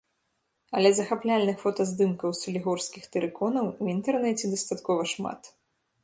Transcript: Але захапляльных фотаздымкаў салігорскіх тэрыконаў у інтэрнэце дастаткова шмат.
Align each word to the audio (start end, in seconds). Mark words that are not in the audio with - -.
Але 0.77 0.89
захапляльных 0.99 1.57
фотаздымкаў 1.65 2.31
салігорскіх 2.41 3.03
тэрыконаў 3.15 3.65
у 3.85 3.91
інтэрнэце 3.95 4.45
дастаткова 4.55 5.01
шмат. 5.13 5.41